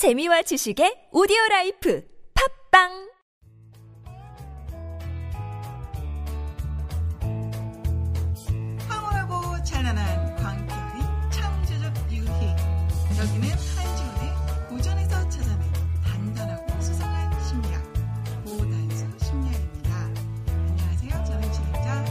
재미와 0.00 0.40
지식의 0.40 1.12
오디오 1.12 1.36
라이프 1.50 2.02
팟빵! 2.32 3.10
황홀하고 8.88 9.62
찬란한 9.62 10.36
광결이 10.36 11.02
창조적 11.30 12.12
유희 12.12 12.24
여기는 12.24 13.44
한지훈의 13.76 14.32
고전에서 14.70 15.28
찾아낸 15.28 15.70
단단하고 16.02 16.80
수상한 16.80 17.30
심리학 17.44 17.84
고단수 18.46 19.04
심리학입니다. 19.22 19.90
안녕하세요. 20.48 21.24
저는 21.26 21.52
진행자 21.52 22.06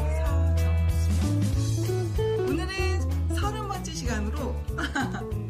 서정수입니다. 1.08 2.22
오늘은 2.44 3.36
서른 3.36 3.68
번째 3.68 3.92
시간으로 3.92 4.56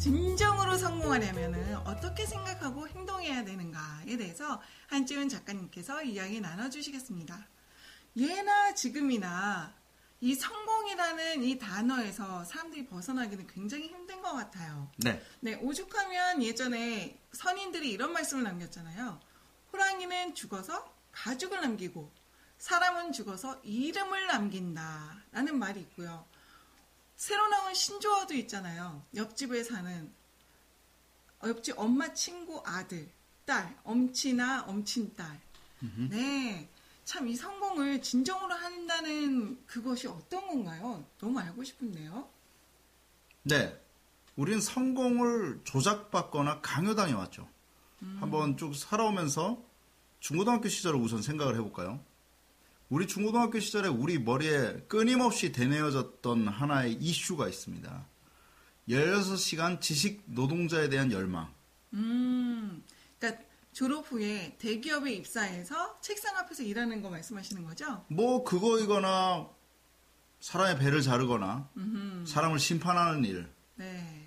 진정으로 0.00 0.76
성공하려면 0.78 1.59
어떻게 2.00 2.24
생각하고 2.24 2.88
행동해야 2.88 3.44
되는가에 3.44 4.16
대해서 4.16 4.60
한지훈 4.86 5.28
작가님께서 5.28 6.02
이야기 6.02 6.40
나눠주시겠습니다 6.40 7.46
예나 8.16 8.74
지금이나 8.74 9.74
이 10.22 10.34
성공이라는 10.34 11.44
이 11.44 11.58
단어에서 11.58 12.44
사람들이 12.44 12.86
벗어나기는 12.86 13.46
굉장히 13.46 13.88
힘든 13.88 14.20
것 14.20 14.32
같아요. 14.32 14.90
네. 14.98 15.22
네, 15.40 15.54
오죽하면 15.56 16.42
예전에 16.42 17.18
선인들이 17.32 17.90
이런 17.90 18.12
말씀을 18.12 18.44
남겼잖아요. 18.44 19.20
호랑이는 19.72 20.34
죽어서 20.34 20.94
가죽을 21.12 21.60
남기고 21.60 22.10
사람은 22.58 23.12
죽어서 23.12 23.60
이름을 23.62 24.26
남긴다. 24.26 25.22
라는 25.32 25.58
말이 25.58 25.80
있고요. 25.80 26.26
새로 27.16 27.46
나온 27.48 27.72
신조어도 27.72 28.34
있잖아요. 28.34 29.02
옆집에 29.14 29.64
사는 29.64 30.04
어, 30.04 30.19
옆집 31.48 31.78
엄마 31.78 32.12
친구 32.12 32.62
아들, 32.64 33.08
딸, 33.44 33.74
엄친아, 33.84 34.64
엄친딸. 34.66 35.40
네. 36.10 36.68
참 37.04 37.26
이 37.26 37.34
성공을 37.34 38.02
진정으로 38.02 38.54
한다는 38.54 39.58
그것이 39.66 40.06
어떤 40.06 40.46
건가요? 40.46 41.04
너무 41.18 41.40
알고 41.40 41.64
싶은데요. 41.64 42.28
네. 43.42 43.76
우린 44.36 44.60
성공을 44.60 45.62
조작받거나 45.64 46.60
강요당해 46.60 47.12
왔죠. 47.14 47.48
한번 48.20 48.56
쭉 48.56 48.74
살아오면서 48.76 49.60
중고등학교 50.20 50.68
시절을 50.68 51.00
우선 51.00 51.20
생각을 51.20 51.56
해볼까요? 51.56 52.00
우리 52.88 53.06
중고등학교 53.06 53.58
시절에 53.60 53.88
우리 53.88 54.18
머리에 54.18 54.84
끊임없이 54.88 55.52
되뇌어졌던 55.52 56.48
하나의 56.48 56.94
이슈가 56.94 57.48
있습니다. 57.48 58.06
16시간 58.90 59.80
지식 59.80 60.22
노동자에 60.26 60.88
대한 60.88 61.10
열망. 61.12 61.52
음, 61.94 62.82
그러니까 63.18 63.42
졸업 63.72 64.10
후에 64.10 64.56
대기업에 64.58 65.12
입사해서 65.12 66.00
책상 66.00 66.36
앞에서 66.36 66.62
일하는 66.62 67.00
거 67.00 67.08
말씀하시는 67.08 67.64
거죠? 67.64 68.04
뭐 68.08 68.44
그거이거나 68.44 69.48
사람의 70.40 70.78
배를 70.78 71.02
자르거나 71.02 71.68
사람을 72.26 72.58
심판하는 72.58 73.24
일. 73.24 73.48
네. 73.76 74.26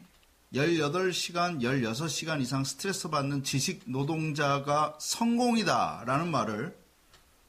18시간, 0.54 1.62
16시간 1.62 2.40
이상 2.40 2.64
스트레스 2.64 3.10
받는 3.10 3.44
지식 3.44 3.82
노동자가 3.86 4.96
성공이다라는 5.00 6.30
말을 6.30 6.78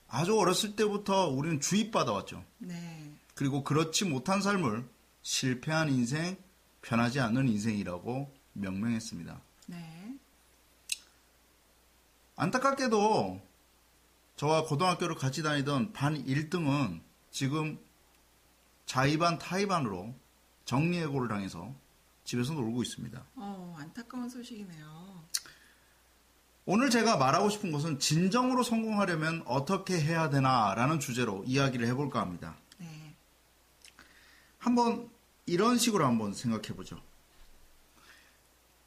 아주 0.08 0.38
어렸을 0.38 0.74
때부터 0.74 1.28
우리는 1.28 1.60
주입받아왔죠. 1.60 2.42
네. 2.58 3.12
그리고 3.34 3.62
그렇지 3.62 4.06
못한 4.06 4.40
삶을 4.40 4.84
실패한 5.22 5.90
인생, 5.90 6.36
편하지 6.84 7.18
않는 7.18 7.48
인생이라고 7.48 8.32
명명했습니다. 8.52 9.40
네. 9.68 10.18
안타깝게도 12.36 13.40
저와 14.36 14.64
고등학교를 14.64 15.16
같이 15.16 15.42
다니던 15.42 15.92
반 15.92 16.22
1등은 16.24 17.00
지금 17.30 17.78
자의반 18.84 19.38
타의반으로 19.38 20.14
정리해고를 20.66 21.28
당해서 21.28 21.74
집에서 22.24 22.52
놀고 22.52 22.82
있습니다. 22.82 23.24
어, 23.36 23.76
안타까운 23.78 24.28
소식이네요. 24.28 25.24
오늘 26.66 26.90
제가 26.90 27.16
말하고 27.16 27.50
싶은 27.50 27.72
것은 27.72 27.98
진정으로 27.98 28.62
성공하려면 28.62 29.42
어떻게 29.46 30.00
해야 30.00 30.30
되나라는 30.30 31.00
주제로 31.00 31.44
이야기를 31.44 31.86
해볼까 31.88 32.20
합니다. 32.20 32.56
네. 32.78 33.14
한번 34.58 35.13
이런 35.46 35.78
식으로 35.78 36.06
한번 36.06 36.32
생각해 36.32 36.68
보죠. 36.76 37.00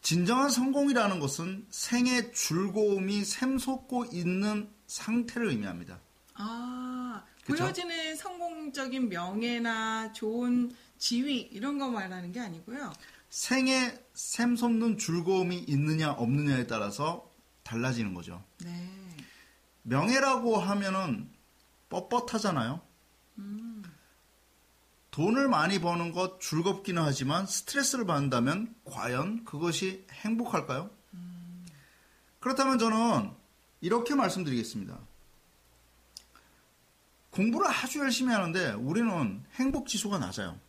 진정한 0.02 0.50
성공이라는 0.50 1.20
것은 1.20 1.66
생의 1.70 2.34
즐거움이 2.34 3.26
샘솟고 3.26 4.06
있는 4.06 4.70
상태를 4.88 5.50
의미합니다. 5.50 6.00
아, 6.36 7.24
그쵸? 7.44 7.64
보여지는 7.64 8.16
성공적인 8.16 9.10
명예나 9.10 10.14
좋은 10.14 10.74
지위 10.98 11.42
이런 11.52 11.78
거 11.78 11.90
말하는 11.90 12.32
게 12.32 12.40
아니고요. 12.40 12.94
생에 13.30 14.02
샘솟는 14.14 14.98
즐거움이 14.98 15.66
있느냐 15.68 16.12
없느냐에 16.12 16.68
따라서 16.68 17.30
달라지는 17.64 18.14
거죠. 18.14 18.44
네. 18.64 18.90
명예라고 19.84 20.58
하면은 20.58 21.30
뻣뻣하잖아요. 21.90 22.82
돈을 25.18 25.48
많이 25.48 25.82
버는 25.82 26.12
것 26.12 26.40
즐겁기는 26.40 27.02
하지만 27.02 27.48
스트레스를 27.48 28.06
받는다면 28.06 28.76
과연 28.86 29.46
그것이 29.46 30.06
행복할까요? 30.12 30.92
그렇다면 32.40 32.78
저는 32.78 33.32
이렇게 33.82 34.14
말씀드리겠습니다. 34.14 34.96
공부를 37.32 37.68
아주 37.68 37.98
열심히 37.98 38.32
하는데 38.32 38.74
우리는 38.74 39.44
행복 39.56 39.88
지수가 39.88 40.20
낮아요. 40.20 40.60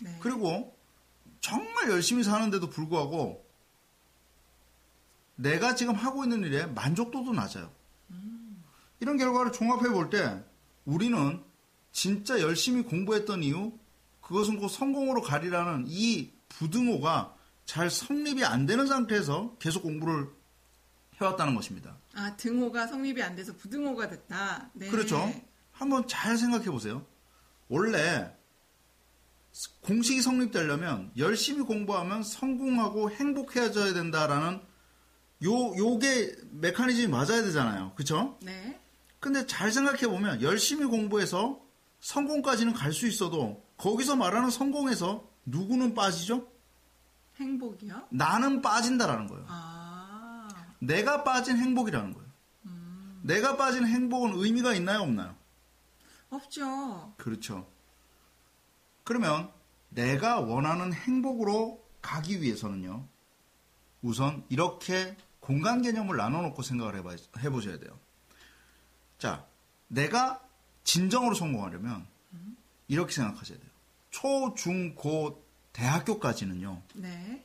네. 0.00 0.18
그리고 0.20 0.76
정말 1.40 1.88
열심히 1.88 2.24
사는데도 2.24 2.70
불구하고 2.70 3.46
내가 5.36 5.76
지금 5.76 5.94
하고 5.94 6.24
있는 6.24 6.42
일에 6.42 6.66
만족도도 6.66 7.32
낮아요. 7.32 7.70
이런 8.98 9.18
결과를 9.18 9.52
종합해 9.52 9.88
볼 9.90 10.10
때 10.10 10.42
우리는 10.84 11.44
진짜 11.92 12.40
열심히 12.40 12.82
공부했던 12.82 13.44
이유 13.44 13.72
그것은 14.24 14.58
곧 14.58 14.68
성공으로 14.68 15.22
가리라는 15.22 15.84
이 15.86 16.32
부등호가 16.48 17.34
잘 17.66 17.90
성립이 17.90 18.44
안 18.44 18.66
되는 18.66 18.86
상태에서 18.86 19.56
계속 19.58 19.82
공부를 19.82 20.28
해왔다는 21.20 21.54
것입니다. 21.54 21.96
아, 22.14 22.36
등호가 22.36 22.86
성립이 22.86 23.22
안 23.22 23.36
돼서 23.36 23.54
부등호가 23.54 24.08
됐다. 24.08 24.70
네. 24.72 24.88
그렇죠. 24.88 25.32
한번 25.72 26.06
잘 26.08 26.36
생각해 26.36 26.66
보세요. 26.66 27.06
원래 27.68 28.34
공식이 29.82 30.22
성립되려면 30.22 31.12
열심히 31.16 31.62
공부하면 31.62 32.22
성공하고 32.22 33.10
행복해져야 33.10 33.92
된다라는 33.92 34.60
요 35.44 35.76
요게 35.76 36.34
메커니즘이 36.50 37.08
맞아야 37.08 37.42
되잖아요. 37.42 37.92
그렇죠? 37.94 38.38
네. 38.42 38.80
근데 39.20 39.46
잘 39.46 39.70
생각해 39.70 40.06
보면 40.08 40.42
열심히 40.42 40.86
공부해서 40.86 41.60
성공까지는 42.00 42.72
갈 42.72 42.92
수 42.92 43.06
있어도 43.06 43.63
거기서 43.76 44.16
말하는 44.16 44.50
성공에서 44.50 45.28
누구는 45.46 45.94
빠지죠? 45.94 46.48
행복이요? 47.36 48.08
나는 48.10 48.62
빠진다라는 48.62 49.26
거예요. 49.26 49.44
아, 49.48 50.48
내가 50.78 51.24
빠진 51.24 51.56
행복이라는 51.58 52.12
거예요. 52.12 52.24
내가 53.22 53.56
빠진 53.56 53.86
행복은 53.86 54.34
의미가 54.34 54.74
있나요, 54.74 55.00
없나요? 55.00 55.34
없죠. 56.30 57.14
그렇죠. 57.16 57.66
그러면 59.02 59.50
내가 59.88 60.40
원하는 60.40 60.92
행복으로 60.92 61.82
가기 62.02 62.42
위해서는요, 62.42 63.06
우선 64.02 64.44
이렇게 64.50 65.16
공간 65.40 65.82
개념을 65.82 66.16
나눠놓고 66.16 66.62
생각을 66.62 66.96
해봐, 66.96 67.16
해보셔야 67.38 67.78
돼요. 67.78 67.98
자, 69.18 69.46
내가 69.88 70.42
진정으로 70.84 71.34
성공하려면 71.34 72.06
이렇게 72.88 73.12
생각하셔야 73.12 73.58
돼요. 73.58 73.68
초, 74.10 74.54
중, 74.54 74.94
고, 74.94 75.42
대학교까지는요, 75.72 76.82
네. 76.94 77.44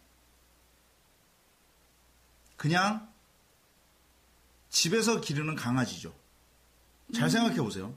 그냥 2.58 3.08
집에서 4.70 5.22
기르는 5.22 5.56
강아지죠. 5.56 6.14
잘 7.16 7.30
생각해 7.30 7.58
보세요. 7.62 7.96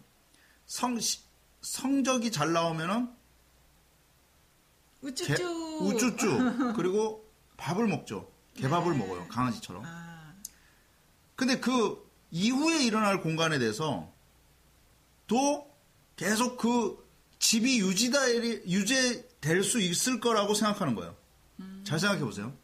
성, 0.66 0.98
시- 1.00 1.20
성적이 1.60 2.30
잘 2.32 2.52
나오면은 2.52 3.06
개- 5.02 5.08
우쭈쭈. 5.08 5.78
우쭈쭈 5.88 6.72
그리고 6.76 7.28
밥을 7.56 7.86
먹죠. 7.88 8.30
개밥을 8.54 8.92
네. 8.92 8.98
먹어요. 8.98 9.26
강아지처럼. 9.28 9.82
아, 9.84 10.34
근데 11.36 11.58
그 11.60 12.08
이후에 12.30 12.82
일어날 12.84 13.20
공간에 13.20 13.58
대해서 13.58 14.10
또 15.26 15.70
계속 16.16 16.56
그 16.56 17.01
집이 17.42 17.80
유지다 17.80 18.34
유지될 18.34 19.64
수 19.64 19.80
있을 19.80 20.20
거라고 20.20 20.54
생각하는 20.54 20.94
거예요. 20.94 21.14
잘 21.82 21.98
생각해 21.98 22.22
보세요. 22.22 22.56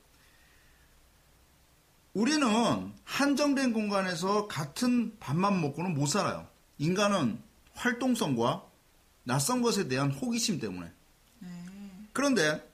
우리는 2.15 2.93
한정된 3.05 3.73
공간에서 3.73 4.47
같은 4.47 5.19
밥만 5.19 5.61
먹고는 5.61 5.95
못 5.95 6.07
살아요. 6.07 6.47
인간은 6.79 7.41
활동성과 7.75 8.65
낯선 9.25 9.63
것에 9.63 9.89
대한 9.89 10.13
호기심 10.13 10.61
때문에. 10.61 10.91
네. 11.41 11.49
그런데 12.13 12.65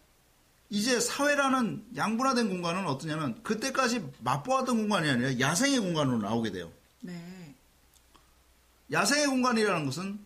이제 0.68 1.00
사회라는 1.00 1.86
양분화된 1.96 2.50
공간은 2.50 2.86
어떠냐면 2.86 3.42
그때까지 3.42 4.06
맛보았던 4.20 4.76
공간이 4.76 5.08
아니라 5.08 5.40
야생의 5.40 5.80
공간으로 5.80 6.18
나오게 6.18 6.52
돼요. 6.52 6.70
네. 7.00 7.54
야생의 8.92 9.26
공간이라는 9.26 9.86
것은 9.86 10.23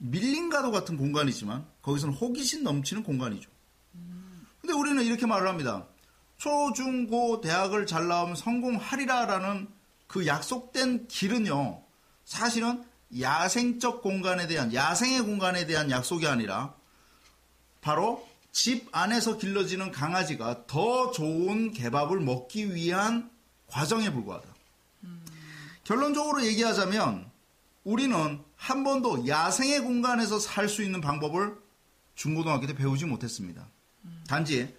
밀림가도 0.00 0.70
같은 0.70 0.96
공간이지만 0.96 1.66
거기서는 1.82 2.14
호기심 2.14 2.64
넘치는 2.64 3.02
공간이죠. 3.02 3.50
근데 4.60 4.74
우리는 4.74 5.02
이렇게 5.04 5.26
말을 5.26 5.48
합니다. 5.48 5.86
초, 6.38 6.72
중, 6.72 7.06
고 7.06 7.40
대학을 7.40 7.86
잘 7.86 8.08
나오면 8.08 8.34
성공하리라라는 8.34 9.68
그 10.06 10.26
약속된 10.26 11.06
길은요. 11.06 11.82
사실은 12.24 12.84
야생적 13.18 14.02
공간에 14.02 14.46
대한 14.46 14.72
야생의 14.72 15.22
공간에 15.22 15.66
대한 15.66 15.90
약속이 15.90 16.26
아니라 16.26 16.74
바로 17.80 18.26
집 18.52 18.88
안에서 18.92 19.36
길러지는 19.36 19.90
강아지가 19.90 20.66
더 20.66 21.10
좋은 21.10 21.72
개밥을 21.72 22.20
먹기 22.20 22.74
위한 22.74 23.30
과정에 23.66 24.10
불과하다. 24.10 24.48
결론적으로 25.84 26.44
얘기하자면 26.44 27.30
우리는 27.84 28.42
한 28.60 28.84
번도 28.84 29.26
야생의 29.26 29.80
공간에서 29.80 30.38
살 30.38 30.68
수 30.68 30.82
있는 30.82 31.00
방법을 31.00 31.58
중고등학교 32.14 32.66
때 32.66 32.74
배우지 32.74 33.06
못했습니다. 33.06 33.66
단지 34.28 34.76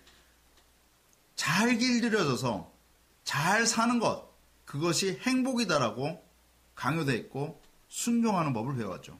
잘 1.36 1.78
길들여져서 1.80 2.72
잘 3.24 3.66
사는 3.66 4.00
것, 4.00 4.31
그것이 4.66 5.19
행복이다라고 5.24 6.24
강요돼 6.75 7.16
있고 7.18 7.60
순종하는 7.88 8.54
법을 8.54 8.75
배워왔죠. 8.78 9.19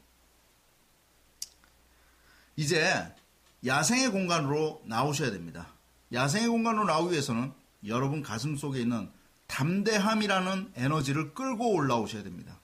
이제 2.56 3.14
야생의 3.66 4.12
공간으로 4.12 4.84
나오셔야 4.86 5.32
됩니다. 5.32 5.74
야생의 6.14 6.48
공간으로 6.48 6.86
나오기 6.86 7.12
위해서는 7.14 7.52
여러분 7.88 8.22
가슴 8.22 8.56
속에 8.56 8.80
있는 8.80 9.10
담대함이라는 9.48 10.74
에너지를 10.76 11.34
끌고 11.34 11.74
올라오셔야 11.74 12.22
됩니다. 12.22 12.60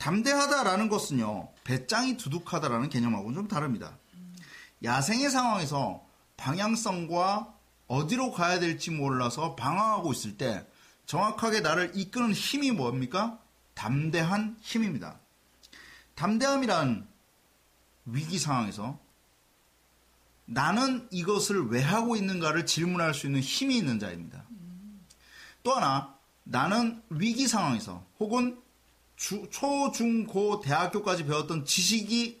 담대하다라는 0.00 0.88
것은요, 0.88 1.50
배짱이 1.62 2.16
두둑하다라는 2.16 2.88
개념하고는 2.88 3.34
좀 3.34 3.48
다릅니다. 3.48 3.98
야생의 4.82 5.30
상황에서 5.30 6.02
방향성과 6.38 7.54
어디로 7.86 8.32
가야 8.32 8.60
될지 8.60 8.90
몰라서 8.90 9.54
방황하고 9.56 10.10
있을 10.12 10.38
때 10.38 10.66
정확하게 11.04 11.60
나를 11.60 11.92
이끄는 11.94 12.32
힘이 12.32 12.70
뭡니까? 12.70 13.38
담대한 13.74 14.56
힘입니다. 14.62 15.20
담대함이란 16.14 17.06
위기 18.06 18.38
상황에서 18.38 18.98
나는 20.46 21.08
이것을 21.10 21.68
왜 21.68 21.82
하고 21.82 22.16
있는가를 22.16 22.64
질문할 22.64 23.12
수 23.12 23.26
있는 23.26 23.40
힘이 23.40 23.76
있는 23.76 23.98
자입니다. 23.98 24.44
또 25.62 25.74
하나, 25.74 26.16
나는 26.44 27.02
위기 27.10 27.46
상황에서 27.46 28.06
혹은 28.18 28.58
주, 29.20 29.46
초, 29.50 29.92
중, 29.92 30.26
고, 30.26 30.62
대학교까지 30.62 31.26
배웠던 31.26 31.66
지식이 31.66 32.40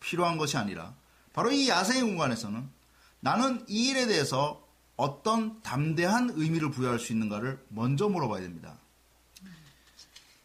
필요한 0.00 0.36
것이 0.36 0.56
아니라 0.56 0.96
바로 1.32 1.52
이 1.52 1.68
야생의 1.68 2.02
공간에서는 2.02 2.68
나는 3.20 3.64
이 3.68 3.90
일에 3.90 4.04
대해서 4.06 4.66
어떤 4.96 5.62
담대한 5.62 6.32
의미를 6.34 6.72
부여할 6.72 6.98
수 6.98 7.12
있는가를 7.12 7.64
먼저 7.68 8.08
물어봐야 8.08 8.40
됩니다. 8.40 8.76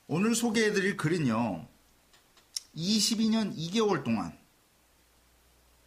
오늘 0.06 0.36
소개해드릴 0.36 0.96
글은요, 0.96 1.68
22년 2.76 3.58
2개월 3.58 4.04
동안 4.04 4.38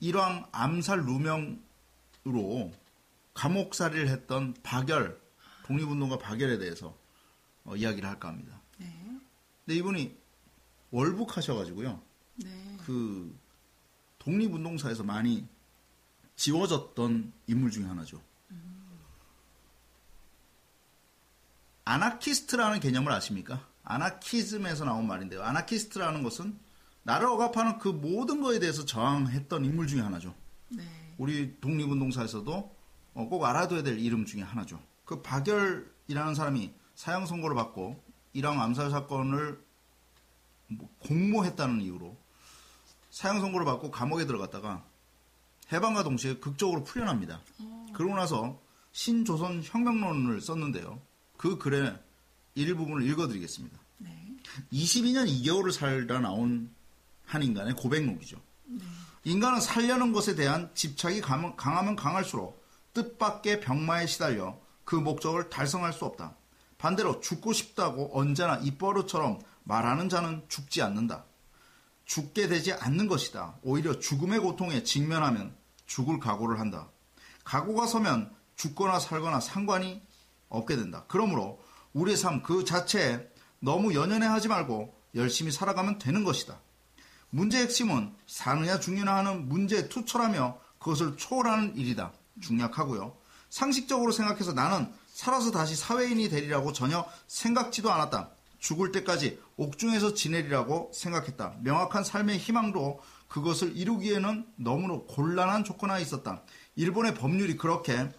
일왕 0.01 0.49
암살 0.51 1.05
누명으로 1.05 2.73
감옥살이를 3.35 4.09
했던 4.09 4.53
박열, 4.65 5.21
독립운동가 5.67 6.19
박열에 6.19 6.59
대해서 6.59 6.97
어, 7.65 7.77
이야기를 7.77 8.09
할까 8.09 8.29
합니다. 8.29 8.61
네. 9.67 9.75
근데 9.75 9.79
이분이 9.79 10.17
월북하셔가지고요, 10.91 12.01
네. 12.37 12.77
그 12.85 13.37
독립운동사에서 14.19 15.03
많이 15.03 15.47
지워졌던 16.37 17.33
인물 17.47 17.71
중에 17.71 17.85
하나죠. 17.85 18.23
아나키스트라는 21.85 22.81
개념을 22.81 23.13
아십니까? 23.13 23.67
아나키즘에서 23.85 24.85
나온 24.85 25.07
말인데요. 25.07 25.43
아나키스트라는 25.43 26.25
것은 26.25 26.59
나를 27.05 27.29
억압하는 27.29 27.79
그 27.79 27.89
모든 27.89 28.41
거에 28.41 28.59
대해서 28.59 28.85
저항했던 28.85 29.65
인물 29.65 29.87
중에 29.87 30.01
하나죠. 30.01 30.35
네. 30.69 30.83
우리 31.17 31.61
독립운동사에서도 31.61 32.77
어, 33.15 33.29
꼭 33.29 33.45
알아둬야 33.45 33.85
될 33.85 33.99
이름 33.99 34.27
중에 34.27 34.43
하나죠. 34.43 34.83
그 35.05 35.23
박열이라는 35.23 36.35
사람이 36.35 36.75
사형 36.97 37.27
선고를 37.27 37.55
받고 37.55 38.03
이랑 38.37 38.61
암살 38.61 38.91
사건을 38.91 39.59
뭐 40.69 40.91
공모했다는 40.99 41.81
이유로 41.81 42.15
사형 43.11 43.41
선고를 43.41 43.65
받고 43.65 43.91
감옥에 43.91 44.27
들어갔다가 44.27 44.85
해방과 45.73 46.03
동시에 46.03 46.37
극적으로 46.37 46.85
풀려납니다. 46.85 47.41
그러고 47.95 48.15
나서 48.15 48.61
신조선 48.93 49.63
혁명론을 49.65 50.43
썼는데요. 50.43 51.01
그 51.39 51.57
글의 51.57 51.99
일부분을 52.57 53.09
읽어드리겠습니다. 53.09 53.79
네. 53.99 54.37
22년 54.71 55.27
2개월을 55.27 55.73
살다 55.73 56.21
나온 56.21 56.71
한 57.25 57.43
인간의 57.43 57.75
고백록이죠. 57.75 58.39
인간은 59.25 59.61
살려는 59.63 60.13
것에 60.13 60.35
대한 60.35 60.71
집착이 60.75 61.23
강- 61.23 61.57
강하면 61.57 61.97
강할수록 61.97 62.63
뜻밖의 62.93 63.61
병마에 63.61 64.07
시달려 64.07 64.59
그 64.85 64.95
목적을 64.95 65.49
달성할 65.49 65.93
수 65.95 66.05
없다. 66.05 66.37
반대로 66.79 67.21
죽고 67.21 67.53
싶다고 67.53 68.11
언제나 68.19 68.57
입버릇처럼 68.57 69.41
말하는 69.65 70.09
자는 70.09 70.45
죽지 70.49 70.83
않는다. 70.83 71.25
죽게 72.05 72.49
되지 72.49 72.73
않는 72.73 73.09
것이다. 73.09 73.57
오히려 73.63 73.99
죽음의 73.99 74.41
고통에 74.41 74.83
직면하면 74.83 75.57
죽을 75.87 76.21
각오를 76.21 76.61
한다. 76.61 76.89
각오가 77.45 77.87
서면 77.87 78.33
죽거나 78.57 78.99
살거나 78.99 79.41
상관이 79.41 80.03
없게 80.49 80.77
된다. 80.77 81.05
그러므로 81.09 81.63
우리의 81.93 82.17
삶 82.17 82.43
그 82.43 82.65
자체에 82.65 83.29
너무 83.59 83.95
연연해 83.95 84.27
하지 84.27 84.49
말고 84.49 84.95
열심히 85.15 85.51
살아가면 85.51 85.99
되는 85.99 86.25
것이다. 86.25 86.61
문제의 87.31 87.65
핵심은 87.65 88.15
사느냐 88.27 88.79
죽느냐 88.79 89.15
하는 89.15 89.49
문제에 89.49 89.89
투철하며 89.89 90.59
그것을 90.79 91.17
초월하는 91.17 91.77
일이다. 91.77 92.13
중약하고요. 92.41 93.17
상식적으로 93.51 94.13
생각해서 94.13 94.53
나는 94.53 94.93
살아서 95.17 95.51
다시 95.51 95.75
사회인이 95.75 96.29
되리라고 96.29 96.75
전혀 96.75 97.07
생각지도 97.27 97.91
않았다. 97.91 98.29
죽을 98.59 98.93
때까지 98.93 99.41
옥중에서 99.57 100.13
지내리라고 100.13 100.91
생각했다. 100.93 101.55
명확한 101.63 102.05
삶의 102.05 102.37
희망도 102.37 103.01
그것을 103.27 103.75
이루기에는 103.79 104.47
너무나 104.57 105.01
곤란한 105.09 105.65
조건 105.65 105.91
하에 105.91 106.03
있었다. 106.03 106.43
일본의 106.75 107.15
법률이 107.15 107.57
그렇게 107.57 108.11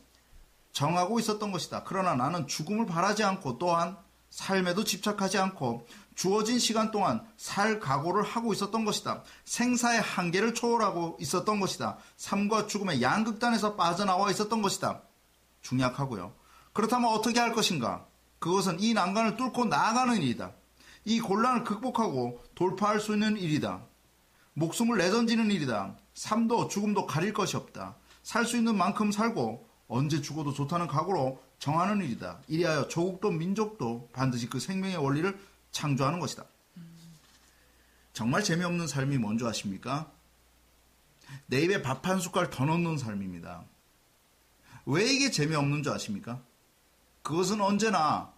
정하고 0.71 1.19
있었던 1.19 1.51
것이다. 1.51 1.83
그러나 1.83 2.15
나는 2.15 2.47
죽음을 2.47 2.87
바라지 2.87 3.23
않고 3.23 3.59
또한 3.59 3.95
삶에도 4.31 4.83
집착하지 4.83 5.37
않고 5.37 5.85
주어진 6.15 6.57
시간 6.57 6.89
동안 6.89 7.23
살 7.37 7.79
각오를 7.79 8.23
하고 8.23 8.53
있었던 8.53 8.85
것이다. 8.85 9.21
생사의 9.45 10.01
한계를 10.01 10.55
초월하고 10.55 11.19
있었던 11.21 11.59
것이다. 11.59 11.99
삶과 12.15 12.65
죽음의 12.65 13.03
양극단에서 13.03 13.75
빠져나와 13.75 14.31
있었던 14.31 14.63
것이다. 14.63 15.03
중약하고요. 15.61 16.46
그렇다면 16.77 17.09
어떻게 17.09 17.39
할 17.39 17.53
것인가? 17.53 18.05
그것은 18.37 18.79
이 18.79 18.93
난간을 18.93 19.35
뚫고 19.35 19.65
나아가는 19.65 20.15
일이다. 20.21 20.51
이 21.05 21.19
곤란을 21.19 21.63
극복하고 21.63 22.43
돌파할 22.53 22.99
수 22.99 23.13
있는 23.13 23.35
일이다. 23.35 23.81
목숨을 24.53 24.99
내던지는 24.99 25.49
일이다. 25.49 25.95
삶도 26.13 26.67
죽음도 26.67 27.07
가릴 27.07 27.33
것이 27.33 27.57
없다. 27.57 27.95
살 28.21 28.45
수 28.45 28.57
있는 28.57 28.77
만큼 28.77 29.11
살고 29.11 29.67
언제 29.87 30.21
죽어도 30.21 30.53
좋다는 30.53 30.85
각오로 30.85 31.41
정하는 31.57 32.05
일이다. 32.05 32.41
이리하여 32.47 32.87
조국도 32.89 33.31
민족도 33.31 34.09
반드시 34.13 34.47
그 34.47 34.59
생명의 34.59 34.97
원리를 34.97 35.35
창조하는 35.71 36.19
것이다. 36.19 36.45
정말 38.13 38.43
재미없는 38.43 38.85
삶이 38.85 39.17
뭔지 39.17 39.43
아십니까? 39.47 40.11
내 41.47 41.61
입에 41.61 41.81
밥 41.81 42.05
한 42.05 42.19
숟갈 42.19 42.51
더 42.51 42.65
넣는 42.65 42.99
삶입니다. 42.99 43.63
왜 44.85 45.11
이게 45.11 45.31
재미없는 45.31 45.81
줄 45.81 45.91
아십니까? 45.91 46.43
그것은 47.27 47.59
언제나 47.59 48.31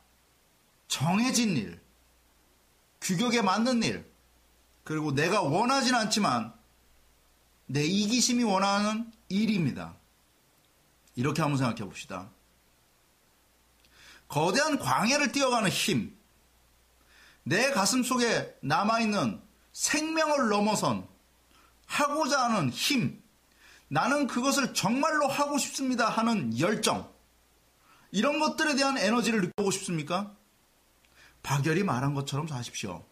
정해진 0.87 1.55
일, 1.55 1.79
규격에 3.01 3.43
맞는 3.43 3.83
일, 3.83 4.11
그리고 4.83 5.13
내가 5.13 5.43
원하진 5.43 5.93
않지만 5.93 6.51
내 7.67 7.83
이기심이 7.83 8.43
원하는 8.43 9.11
일입니다. 9.27 9.95
이렇게 11.15 11.43
한번 11.43 11.59
생각해 11.59 11.87
봅시다. 11.87 12.31
거대한 14.27 14.79
광해를 14.79 15.33
뛰어가는 15.33 15.69
힘, 15.69 16.17
내 17.43 17.69
가슴 17.69 18.01
속에 18.01 18.57
남아있는 18.61 19.39
생명을 19.71 20.49
넘어선 20.49 21.07
하고자 21.85 22.45
하는 22.45 22.71
힘, 22.71 23.21
나는 23.87 24.25
그것을 24.25 24.73
정말로 24.73 25.27
하고 25.27 25.59
싶습니다 25.59 26.09
하는 26.09 26.57
열정, 26.57 27.18
이런 28.11 28.39
것들에 28.39 28.75
대한 28.75 28.97
에너지를 28.97 29.41
느껴보고 29.41 29.71
싶습니까? 29.71 30.35
박열이 31.43 31.83
말한 31.83 32.13
것처럼 32.13 32.47
사십시오. 32.47 33.05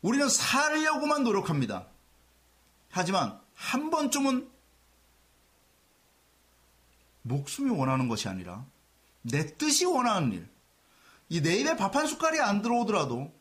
우리는 0.00 0.28
살려고만 0.28 1.22
노력합니다. 1.22 1.86
하지만 2.90 3.40
한 3.54 3.90
번쯤은 3.90 4.50
목숨이 7.22 7.70
원하는 7.70 8.08
것이 8.08 8.28
아니라 8.28 8.66
내 9.22 9.56
뜻이 9.56 9.84
원하는 9.84 10.32
일, 10.32 10.48
이 11.28 11.40
내 11.40 11.54
입에 11.56 11.76
밥 11.76 11.94
한 11.94 12.06
숟갈이 12.06 12.40
안 12.40 12.62
들어오더라도 12.62 13.32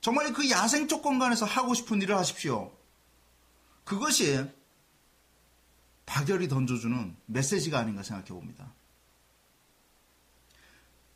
정말 0.00 0.32
그 0.32 0.48
야생적 0.50 1.02
공간에서 1.02 1.46
하고 1.46 1.74
싶은 1.74 2.00
일을 2.02 2.16
하십시오. 2.16 2.72
그것이 3.84 4.44
박열이 6.06 6.48
던져주는 6.48 7.16
메시지가 7.26 7.78
아닌가 7.78 8.02
생각해 8.02 8.28
봅니다. 8.28 8.72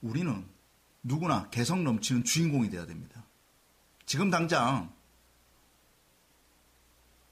우리는 0.04 0.46
누구나 1.02 1.48
개성 1.48 1.82
넘치는 1.82 2.24
주인공이 2.24 2.68
되어야 2.68 2.86
됩니다. 2.86 3.24
지금 4.04 4.30
당장 4.30 4.92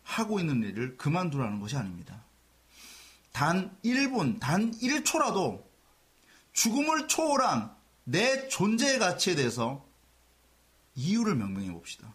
하고 0.02 0.40
있는 0.40 0.62
일을 0.62 0.96
그만두라는 0.96 1.60
것이 1.60 1.76
아닙니다. 1.76 2.24
단 3.30 3.76
1분, 3.84 4.40
단 4.40 4.72
1초라도 4.72 5.62
죽음을 6.54 7.08
초월한 7.08 7.76
내 8.04 8.48
존재의 8.48 8.98
가치에 8.98 9.34
대해서 9.34 9.86
이유를 10.94 11.34
명명해 11.34 11.70
봅시다. 11.72 12.14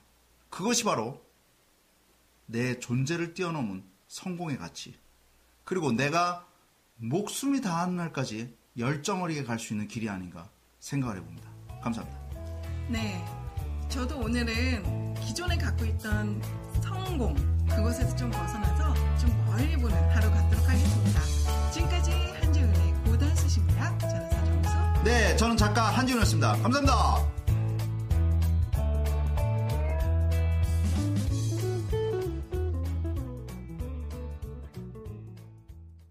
그것이 0.50 0.84
바로 0.84 1.24
내 2.48 2.80
존재를 2.80 3.36
뛰어넘은 3.36 3.84
성공의 4.08 4.58
가치. 4.58 4.98
그리고 5.64 5.92
내가 5.92 6.48
목숨이 6.96 7.62
다한 7.62 7.96
날까지 7.96 8.57
열정 8.78 9.24
어리게 9.24 9.44
갈 9.44 9.58
수 9.60 9.74
있는 9.74 9.88
길이 9.88 10.10
아닌가 10.10 10.50
생각을 10.80 11.18
해봅니다. 11.18 11.50
감사합니다. 11.82 12.20
네. 12.90 13.24
저도 13.90 14.20
오늘은 14.20 15.14
기존에 15.16 15.58
갖고 15.58 15.86
있던 15.86 16.42
성공, 16.84 17.34
그것에서 17.68 18.16
좀 18.16 18.30
벗어나서 18.30 18.94
좀 19.18 19.46
멀리 19.46 19.76
보는 19.78 19.96
하루 20.12 20.30
갖도록 20.30 20.70
하겠습니다. 20.70 21.22
지금까지 21.72 22.12
한지훈의 22.12 22.94
고단수십니다. 23.06 23.98
저는 23.98 24.30
서정수. 24.30 25.04
네, 25.04 25.36
저는 25.38 25.58
작가 25.58 25.84
한지훈이었습니다. 25.90 26.52
감사합니다. 26.62 27.37